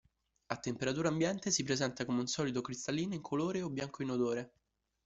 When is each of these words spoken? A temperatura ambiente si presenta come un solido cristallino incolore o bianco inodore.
A 0.47 0.57
temperatura 0.59 1.09
ambiente 1.09 1.51
si 1.51 1.61
presenta 1.61 2.05
come 2.05 2.21
un 2.21 2.25
solido 2.25 2.61
cristallino 2.61 3.13
incolore 3.13 3.61
o 3.61 3.69
bianco 3.69 4.01
inodore. 4.01 4.51